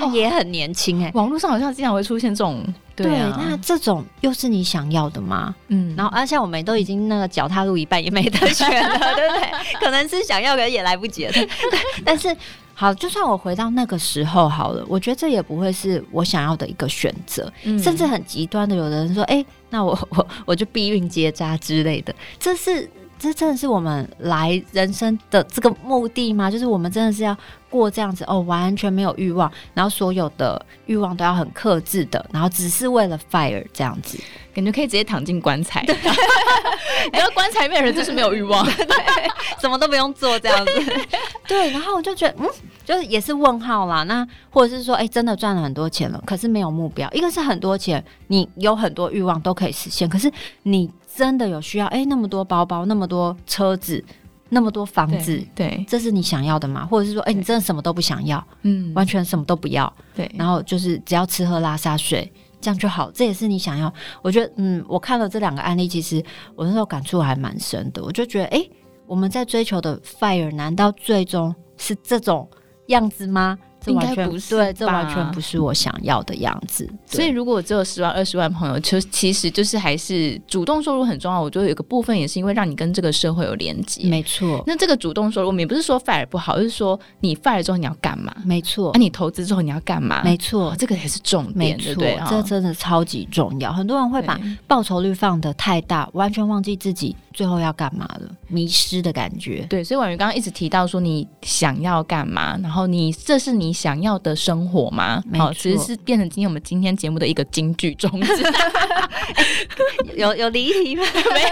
[0.00, 2.62] 他也很年轻哎、欸，网络上好像经常会出现这种，
[2.96, 5.54] 对那这种又是你想要的吗？
[5.68, 9.78] 嗯，然后啊，像我们都已经那个脚踏入一半，也没得选了，对不对？
[9.80, 11.32] 可能是想要，可也来不及了。
[12.04, 12.36] 但是
[12.74, 22.88] 好，就算我回到那个时候好了，我觉得这也不会是我想要的一个选择，嗯、甚至很极端的，有的人说，哎、欸，那我 我我就避孕结扎之类的，这是。
[23.16, 26.50] 这真的是我们来人生的这个目的吗？
[26.50, 27.34] 就是我们真的是要
[27.74, 34.16] 过这样子哦，完全没有欲望，然后所有的欲望都要很克制的，然后只是为了 fire 这样子，
[34.54, 35.84] 感觉可以直接躺进棺材。
[37.12, 40.72] 然后 棺材里面人就是没有欲望， 对，什么都不用做这样子。
[41.48, 42.48] 对，然后我就觉得，嗯，
[42.84, 44.04] 就是也是问号啦。
[44.04, 47.10] 那或者是说，哎，真的赚了很多钱了，可是没有目标。
[47.10, 50.30] 一个是很多钱，你有很多欲望都可以实现，可是
[50.62, 50.88] 你。
[51.16, 51.86] 真的有需要？
[51.86, 54.04] 哎，那么多包包，那么多车子，
[54.54, 56.86] 那么多房子，对，对这是你想要的吗？
[56.86, 58.42] 或者是说，哎，你真的什么都不想要？
[58.62, 59.92] 嗯，完全什么都不要。
[60.14, 63.10] 对，然后就是只要吃喝拉撒睡，这样就好。
[63.10, 63.92] 这也是你想要？
[64.22, 68.02] 我觉得，嗯，我看了这两个案例，其实我那时候感触还蛮深的。
[68.02, 68.66] 我就觉得，哎，
[69.06, 72.48] 我们在追求的 fire，难道最终是这种
[72.86, 73.58] 样子吗？
[73.90, 76.88] 应该不是，对，这完全不是我想要的样子。
[77.06, 81.40] 所以，如果只有十万、二十万朋友，就其实就是还是主动收入很重要。
[81.40, 84.08] 我觉得有个部分也是因为让你跟这个社会有连接。
[84.08, 84.62] 没错。
[84.66, 88.34] 那这个主动收入，我们也不是说 fire 不好，而是说你 fire 之后你要干嘛？
[88.44, 88.90] 没错。
[88.94, 90.22] 那、啊、你投资之后你要干嘛？
[90.24, 92.18] 没错、哦，这个也是重点，对？
[92.28, 93.72] 这真的超级重要。
[93.72, 99.66] 很多人会把报酬率放得太大，完全忘记自己最后要干嘛了，迷失的感觉。
[99.68, 103.73] 对，所以婉瑜刚刚一直提到说你想要干嘛，然后你这是你。
[103.74, 105.22] 想要的生活吗？
[105.36, 108.42] 好，其实是变成今天我们今天节目的一个金句宗旨。
[110.16, 111.02] 有有离题吗？
[111.34, 111.48] 没有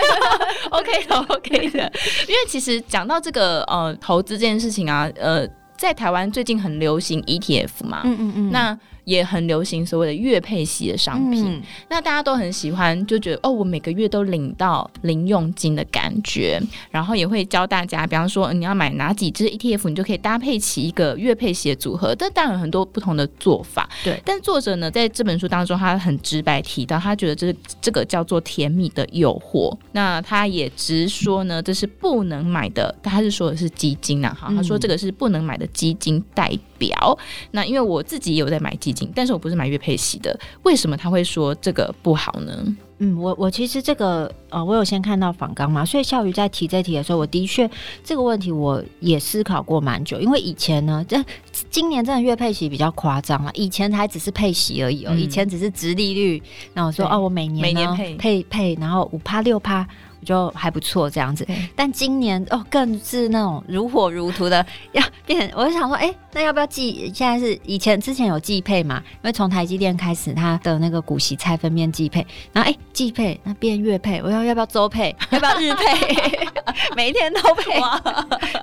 [0.71, 1.93] ，OK 的，OK 的。
[2.29, 8.79] 因为其实讲到这个呃投资这件事情啊，呃，在台湾最近很流行 ETF 嘛，嗯嗯嗯，那。
[9.05, 16.61] 也很流行所谓的月配息的商品，嗯、那大家都很喜欢，就觉得哦，我每个月都领到零用金的感觉，
[16.91, 22.15] 然后也会教大家，比方说你要买哪几只 ETF，你就可以搭配起一个月配息的组合。
[22.15, 24.21] 但当然有很多不同的做法，对。
[24.25, 29.77] 但作者呢，在这本书当中，他很直白提到，他觉得这是这个叫做甜蜜的诱惑。
[29.93, 37.19] 那他也直说呢，这是不能买的，他是说的是基金啊，哈、嗯，他说这个是不能买的基金代表。
[37.53, 39.09] 那因为我自己也有在买基金。
[39.15, 42.77] 但是我不是买月配息的，为什么他会说这个不好呢？
[42.99, 47.69] 嗯，我我其实这个呃，我有先看到访纲嘛，所以笑鱼在提这题的时候，我的确
[48.05, 51.23] 这个问题我也思考过蛮久，因为以前呢，这
[51.69, 56.41] 今年真的月配息比较夸张了，以前还只是配息而已哦，嗯、以前只是直利率，
[56.75, 59.87] 然后我说哦，我每年每年配配配，然后五趴六趴。
[60.25, 65.51] 就还不错这样子，但今年哦更是那种如火如荼的 要变。
[65.55, 67.11] 我就想说，哎、欸，那要不要季？
[67.15, 69.03] 现在是以前之前有季配嘛？
[69.07, 75.15] 因为从台积电开始，它的那个股息拆分变季配，然后哎季配那变月配，我要要不要周配？
[75.31, 76.49] 要不要日配？
[76.97, 77.81] 每一天都配。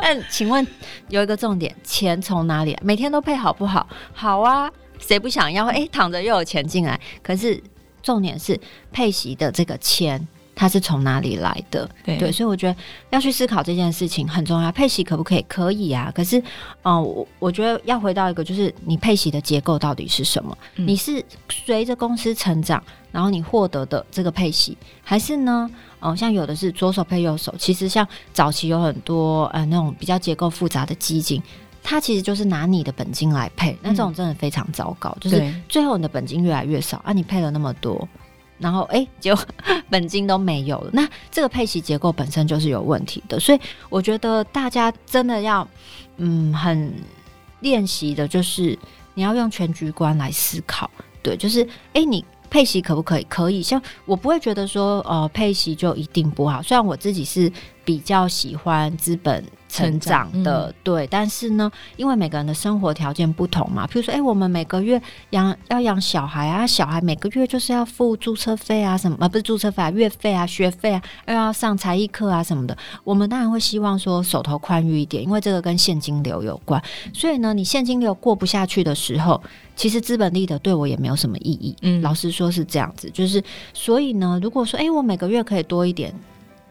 [0.01, 0.65] 但请问
[1.09, 2.79] 有一个重点，钱从哪里来？
[2.83, 3.87] 每天都配好不好？
[4.13, 5.65] 好啊，谁不想要？
[5.65, 6.99] 哎、欸，躺着又有钱进来。
[7.21, 7.61] 可是
[8.01, 8.59] 重点是
[8.91, 10.27] 配息的这个钱。
[10.59, 11.89] 它是从哪里来的？
[12.03, 12.75] 对，对，所以我觉得
[13.11, 14.69] 要去思考这件事情很重要。
[14.73, 15.45] 配息可不可以？
[15.47, 16.11] 可以啊。
[16.13, 16.37] 可是，
[16.81, 20.57] 嗯、呃，我我觉得要回到一个，就是你配息的结构到底是什么？
[20.75, 25.71] 嗯、你是随着公司成长，然后你获得的这个配息，还是呢？
[26.01, 27.55] 哦、呃，像有的是左手配右手。
[27.57, 31.41] 其实像早期有很多呃那种比较结构复杂的基金，
[31.81, 33.77] 它其实就是拿你的本金来配。
[33.81, 38.05] 那这种真的非常糟糕，嗯、就是最后你的本金越来越少啊，你配了那么多。
[38.59, 39.37] 然后哎，就
[39.89, 45.67] 本金都没有了，那这个配息结构本身就是有问题的，所以我觉得大家真的要
[46.17, 46.93] 嗯很
[47.61, 48.77] 练习的，就是
[49.13, 50.89] 你要用全局观来思考，
[51.23, 52.23] 对，就是哎你。
[52.51, 53.23] 配息可不可以？
[53.29, 56.63] 可以，像我不会觉得说，呃，配息就一定不好。
[56.63, 57.51] 虽然我自己是
[57.85, 76.81] 比较喜欢资本成长的，嗯、对，但是呢，因为每个人的生活条件不同嘛，譬如说，哎、欸，我们每个月养要养小孩啊，小孩每个月就是要付注册费啊，什么啊，不是注册费啊，月费啊，学费啊，又要上才艺课啊什么的，我们当然会希望说手头宽裕一点，因为这个跟现金流有关。
[77.13, 79.41] 所以呢，你现金流过不下去的时候。
[79.75, 83.41] 其实资本利得对我也没有什么意义，嗯，老实说是这样子，就是
[83.73, 86.13] 所以呢，如果说，诶，我每个月可以多一点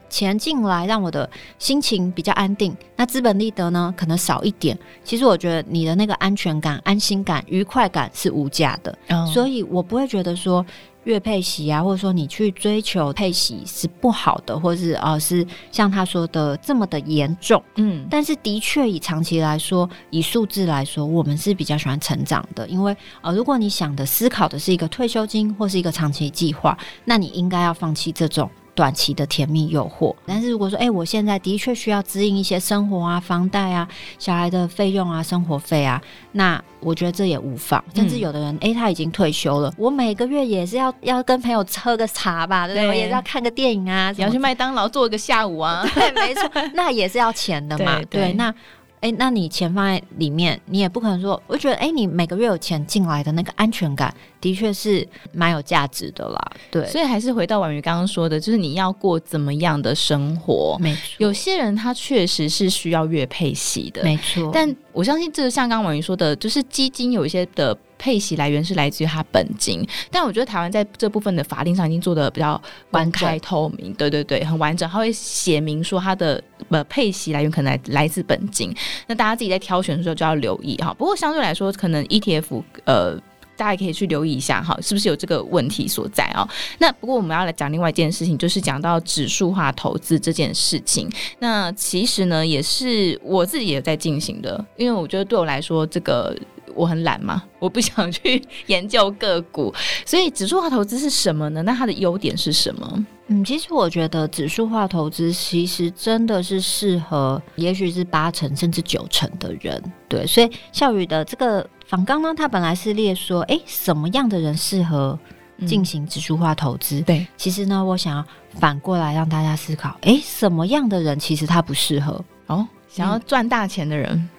[0.09, 10.65] 钱进来，让我的心情比较安定，那资本利得呢，可能少一点，其实我觉得你的那个安全感、安心感、愉快感是无价的，哦，所以我不会觉得说。
[11.05, 28.47] 月配息啊，或者说你去追求配息是不好的，或是啊、呃、是像他说的这么的严重，嗯，但是的确以长期来说，以数字来说，我们是比较喜欢成长的，因为呃，如果你想的思考的是一个退休金或是一个长期计划，那你应该要放弃这种。
[28.79, 33.85] 短期的甜蜜诱惑，但是如果说，哎、欸，我现在的确需要支应一些生活啊、房贷啊、
[34.17, 37.83] 小孩的费用啊、生活费啊，那我觉得这也无妨。
[37.93, 42.87] 甚至有的人，哎、欸，他已经退休了，我每个月也是要要跟朋友喝个茶吧，对不对？
[42.87, 48.55] 我也是要看个电影啊，要去麦当劳坐一个下午啊， 对，没错，那也是要钱的嘛， 对，对，对，那。
[49.01, 56.51] 哎，那你钱放在里面，你也不可能说，我觉得，哎，你每个月有钱进来的那个安全感，的确是蛮有价值的啦。
[56.69, 60.77] 对，所以还是回到婉瑜刚刚说的，就是你要过怎么样的生活？
[60.79, 64.51] 没错，有些人他确实是需要月配息的，没错。
[64.53, 67.77] 但我相信这个像刚刚婉瑜说的，就是基金有一些的。
[67.99, 72.59] 配息来源是来自于他本金，但我觉得台湾在这部分的法令上已经做得比较
[72.89, 74.89] 公开透明，对对对，很完整。
[74.89, 78.73] 他会写明说他的呃配息来源可能来来自本金，
[79.05, 80.93] 那大家自己在挑选的时候就要留意哈。
[80.97, 83.15] 不过相对来说，可能 ETF 呃
[83.57, 86.47] 大家也可以去留意一下哈，是不是有这个问题所在啊？
[86.77, 91.11] 那不过我们要来讲另外一件事情，就是讲到指数化投资这件事情。
[91.39, 96.33] 那其实呢，也是我自己也在进行的，因为我觉得对我来说这个。
[96.79, 99.73] 我很懒嘛， 我不想去 研究个股，
[100.05, 101.61] 所以指数化投资是什么呢？
[101.63, 103.05] 那它的优点是什么？
[103.27, 109.83] 嗯，其实我觉得指数化投资其实真的是适合，也许是八成甚至九成的人。
[110.07, 115.19] 对，所以笑宇的这个访纲呢，它本来是列说，哎，什么样的人适合
[115.67, 117.01] 进行指数化投资？
[117.01, 118.25] 对、嗯，其实呢，我想要
[118.59, 122.23] 反过来让大家思考，哎，什么样的人其实他不适合？
[122.47, 124.09] 哦，想要赚大钱的人。
[124.13, 124.29] 嗯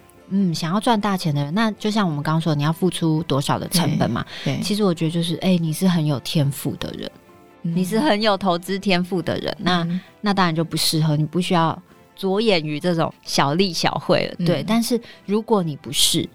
[0.55, 4.25] 想要赚大钱的人，那就像我们刚刚说，你要付出多少的成本嘛？
[4.45, 7.11] 对，对其实我觉得就是，哎、欸，你是很有天赋的人，
[7.63, 11.81] 嗯、你是很有投资天赋的人，那、嗯、那当然就不适合，你不需要
[12.17, 14.47] 着眼于这种小利小惠了。
[14.47, 16.29] 对，嗯、但是如果你不是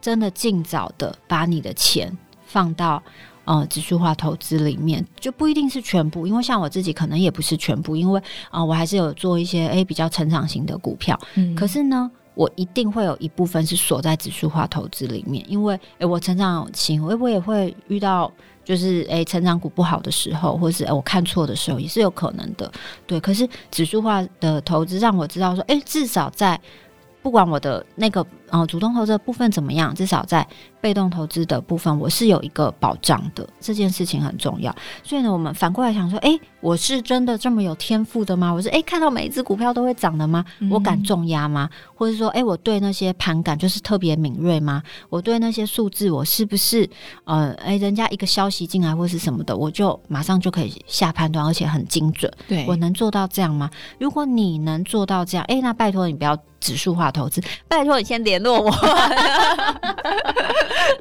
[0.00, 2.16] 真的尽早的把你的钱
[2.46, 3.02] 放到。
[3.46, 8.18] 呃，指数化投资里面就不一定是全部，因为像我自己可能也不是全部，因为
[8.50, 11.16] 啊、呃，我还是有做一些诶、欸、比较成长型的股票。
[11.36, 18.30] 嗯，可是呢，我一定会有一部分是锁在指数化投资里面，因为诶、我成长型，我我也会遇到
[18.62, 22.70] 就是诶、成长股不好的时候，或是、欸、我看错的时候，也是有可能的。
[23.06, 26.60] 对，可是指数化的投资让我知道说，诶、至少在
[27.22, 30.46] 不管我的那个呃主动投资的部分怎么样，至少在。
[30.78, 34.72] 被动投资的部分，我是有一个保障的，这件事情很重要。
[35.02, 38.52] 所以呢，我们反过来想说，哎，我是真的这么有天赋的吗？
[38.52, 40.44] 我是哎，看到每一只股票都会涨的吗？
[40.70, 41.68] 我敢重压吗？
[41.96, 44.80] 或者说，哎，我对那些盘感就是特别敏锐吗？
[45.08, 46.88] 我对那些数字，我是不是
[47.24, 52.32] 呃，哎，人家一个消息进来或是什么的，我就马上就可以下判断，而且很精准。
[52.46, 53.68] 对，我能做到这样吗？
[53.98, 58.70] 如果你能做到这样，哎，那拜托你不要指数化投资，拜托你先联络我。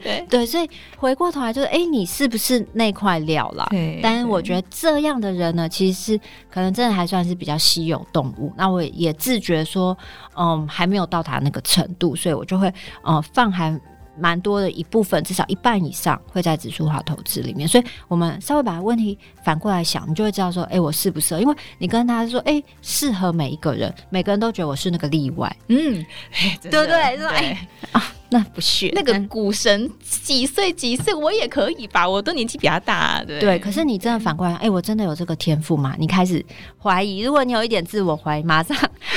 [0.01, 3.65] 对对，所以回过头来就是，哎，你是不是那块料啦？
[3.69, 3.99] 对。
[4.01, 6.19] 但是我觉得这样的人呢，其实是
[6.49, 8.53] 可能真的还算是比较稀有动物。
[8.55, 9.97] 那我也自觉说，
[10.37, 12.71] 嗯，还没有到达那个程度，所以我就会，
[13.03, 13.79] 嗯，放还
[14.17, 17.67] 蛮多的一部分，至少一半以上会在指数化投资里面。
[17.67, 21.41] 所以我们稍微把问题反过来想，你就会知道说，哎，我适不适合？
[21.41, 26.05] 因为你跟他说，哎，适合每一个人，每个人都觉得我是那个例外，嗯，
[26.61, 27.17] 对不对？
[27.17, 28.03] 说，哎啊。
[28.27, 32.09] 那不是那个股神几岁几岁，我也可以吧？
[32.09, 33.39] 我都年纪比较大，啊，对。
[33.39, 35.95] 对，可是你真的反过来，哎、欸，我真的有这个天赋吗？
[35.99, 36.43] 你开始
[36.81, 37.19] 怀疑。
[37.19, 38.75] 如果你有一点自我怀疑，马上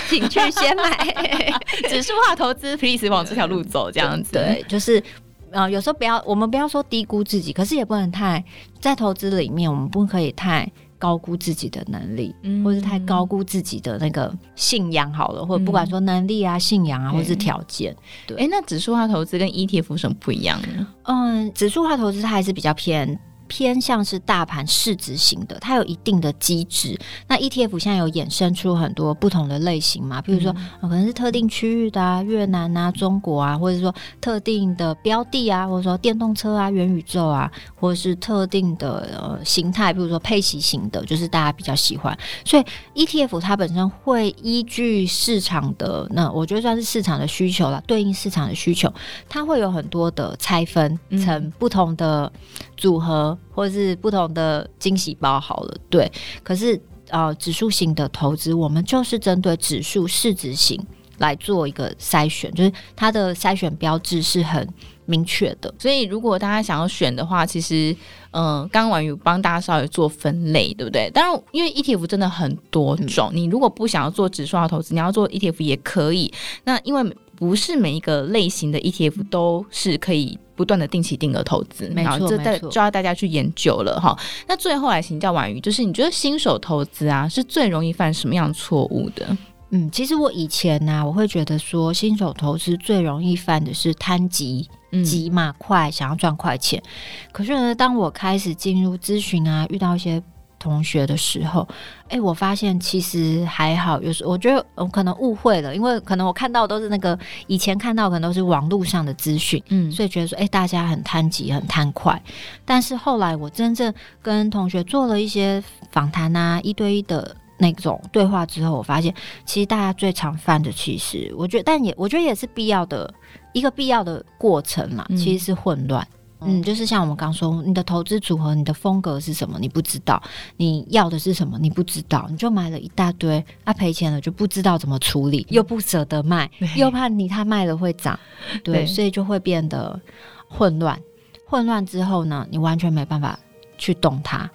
[0.09, 0.97] 请去先买
[1.89, 4.33] 指数化投资，please 往这条路走，这样子。
[4.33, 5.03] 对，就是
[5.51, 8.43] 呃，有时候不要，我们不要说低估自己，可是也不能太
[8.81, 10.71] 在投资里面，我们不可以太。
[11.01, 17.95] 高估自己的能力，嗯、或是太高估自己的那个信仰好了，嗯、或者不管说能力啊、信仰啊，或是条件。
[18.27, 20.85] 对，哎、欸，那指数化投资跟 ETF 有什么不一样呢？
[21.05, 23.17] 嗯，指数化投资它还是比较偏。
[23.49, 26.99] 偏向是大盘市值型的，它有一定的机制。
[27.26, 42.16] 那 ETF 现在有衍生出很多不同的类型嘛，比如说、嗯哦、可能是特定区域的啊，越南啊、中国啊，或者说特定的标的啊，或者说电动车啊、元宇宙啊，或者是特定的呃形态，比如说配息型的，就是大家比较喜欢。
[42.44, 48.92] 所以 ETF 它本身会依据市场的那我觉得算是市场的需求了，对应市场的需求，
[49.28, 52.30] 它会有很多的拆分成不同的
[52.76, 53.38] 组合。
[53.39, 56.11] 嗯或者是不同的惊喜包好了，对。
[56.43, 60.78] 可是呃，指数型的投资，我们就是针对指数市值型
[61.16, 64.68] 来做一个筛选，就是它的筛选标志是很
[65.07, 65.74] 明确的。
[65.78, 67.97] 所以如果大家想要选的话，其实
[68.30, 71.11] 嗯，刚刚婉瑜帮大家稍微做分类，对不对？
[71.11, 76.30] 当然，因为 ETF 真的很多种，嗯、你如果不想要做指数化投资，你要做 ETF 也可以。
[76.64, 84.18] 那因为不是每一个类型的 ETF 都是可以不断的定期定额投资，没错，这带就要大家去研究了哈。
[84.49, 89.24] 那最后来请教婉瑜，就是你觉得新手投资啊是最容易犯什么样错误的？
[89.70, 94.66] 嗯，其实我以前呢、啊，我会觉得说新手投资最容易犯的是贪急、
[95.05, 96.82] 急嘛快，想要赚快钱。
[97.30, 100.20] 可是呢，当我开始进入咨询啊，遇到一些
[100.59, 101.67] 同学的时候，
[102.05, 104.01] 哎、欸，我发现其实还好。
[104.03, 112.21] 有时我觉得我可能误会了，因为可能我看到都是那个以前看到可能都是网络上的资讯，嗯，所以觉得说，哎、欸，大家很贪急，很贪快。
[112.65, 123.13] 但是后来我真正跟同学做了一些访谈啊，一对一的那种对话之后，我发现其实大家最常犯的，其实我觉得，但也我觉得也是必要的
[123.53, 126.07] 一个必要的过程嘛，其实是混乱。
[126.41, 129.59] 嗯嗯，就是像我们刚说，你的投资组合，你的风格是什么？
[129.61, 130.22] 你不知道，
[130.57, 131.59] 你要的是什么？
[131.59, 138.18] 你不知道，你就买了一大堆，啊，赔钱了就不知道怎么处理，又不舍得卖，又怕你他卖了会涨，
[138.62, 140.01] 对，对所以就会变得
[140.49, 140.99] 混乱。
[141.47, 143.39] 混乱之后呢，你完全没办法
[143.76, 144.49] 去动它，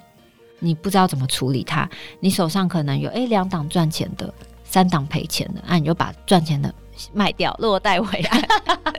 [0.60, 6.74] 你不知道怎么处理它，你手上可能有诶两档赚钱的，三档赔钱的，啊，你就把赚钱的。
[7.14, 8.44] 卖掉，落袋为安，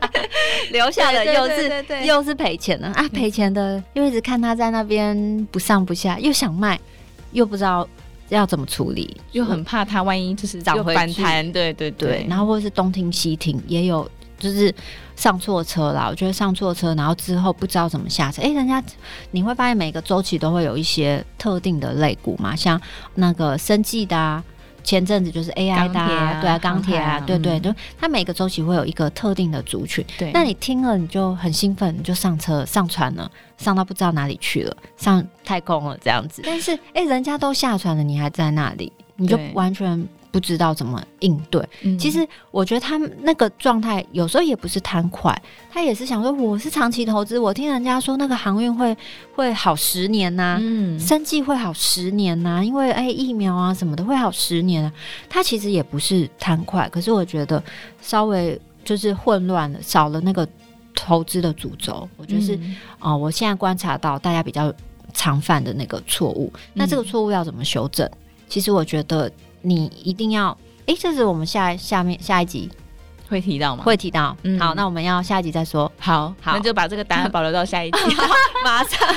[0.73, 3.09] 留下的又是又是赔钱的啊！
[3.09, 6.79] 赔钱的又一直看他在那边不上不下，又想卖，
[7.33, 7.87] 又不知道
[8.29, 14.75] 要怎么处理，又很怕他万一就是涨回弹，对对对，对，然后或者是东听西听，也有就是
[15.17, 16.09] 上错车了。
[16.11, 18.43] 我觉得上错车，然后之后不知道怎么下车。
[18.43, 18.83] 哎、欸，人家
[19.31, 22.81] 你会发现每个周期都会有一些特定的类股嘛，像
[23.15, 24.43] 那个生技的啊。
[24.85, 30.05] 前阵子就是 AI 的、啊，对啊，钢铁啊，对对就，它每个周期会有一个特定的族群。
[30.19, 33.29] 对，那你听了你就很兴奋，你就上车上船了，
[33.59, 36.43] 上到不知道哪里去了，上太空了这样子。
[36.45, 40.07] 但是哎、欸，人家都下船了，你还在那里，你就完全。
[40.35, 45.33] 不知道怎么应对，嗯、其实我觉得他们那个状态有时候也不是贪快，
[45.71, 48.97] 他也是想说我是长期投资，我听人家说那个航运会
[49.37, 54.93] 会好十年呐、啊，嗯，生计会好十年呐、啊，因为哎疫苗啊什么的会好十年啊，
[55.29, 57.63] 他其实也不是贪快，可是我觉得
[58.03, 60.45] 稍微就是混乱了，少了那个
[60.97, 62.77] 投资的主轴，我觉得是哦、嗯。
[63.03, 64.75] 呃，我现在观察到大家比较
[65.13, 68.05] 常犯的那个错误，那这个错误要怎么修正？
[68.05, 68.19] 嗯、
[68.49, 69.31] 其实我觉得。
[69.65, 70.57] 你一定要，
[70.87, 72.71] 哎，这是我们下下面下一集。
[73.29, 73.85] 会提到吗？
[73.85, 74.37] 会提到。
[74.43, 75.91] 嗯，好，那我们要下一集再说。
[75.99, 77.99] 好，好，那就把这个答案保留到下一集。
[78.65, 79.09] 马上，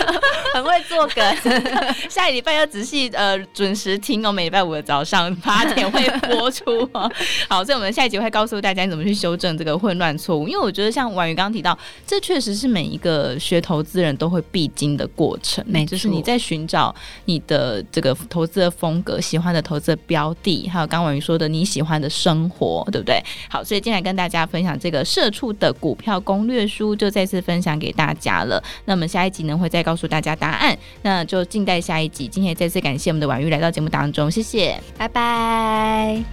[0.54, 1.24] 很会做梗。
[2.10, 7.10] 下一礼拜要仔细呃准时听哦，每礼拜五的早上八点会播出哦。
[7.48, 10.48] 好，所以我们下一集会告诉大家你怎么去修正这个混乱错误。
[10.48, 15.64] 因为我觉得像婉瑜刚刚提到，这确实是每一个学投资人都会必经的过程。
[15.68, 16.94] 没错，就是你在寻找
[17.26, 23.24] 你的这个投资的风格、喜欢的投资的标的，还有刚婉瑜说的你喜欢的生活，对不对？
[23.50, 24.08] 好，所以今天。
[24.08, 28.64] 跟大家分享这个社畜的股票攻略书，就再次分享给大家了。
[28.86, 32.26] 那么下一集呢，会再告诉大家答案，那就静待下一集。
[32.26, 36.24] 今天再次感谢我们的婉玉来到节目当中，谢谢，拜拜。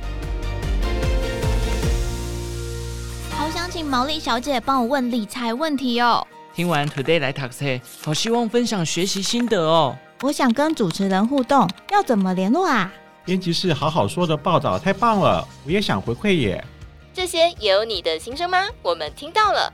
[3.32, 6.24] 好想请毛利小姐帮我问理财问题哦。
[6.54, 9.96] 听完 Today 来 Taxi，，好希望分享学习心得哦。
[10.22, 12.92] 我想跟主持人互动，要怎么联络啊？
[13.24, 16.64] 编辑室好好说的报道太棒了，我也想回馈耶。
[17.14, 18.66] 这些也有你的心声吗？
[18.82, 19.72] 我们听到了，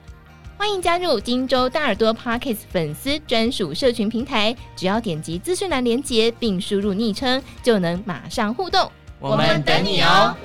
[0.58, 8.92] 欢迎加入荆州大耳朵 Parkes 粉丝专属社群平台，只要点击资讯栏连接并输入昵称，就能马上互动。
[9.18, 10.36] 我们等你哦。